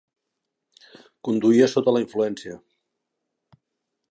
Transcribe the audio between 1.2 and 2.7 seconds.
Conduïa sota la influència.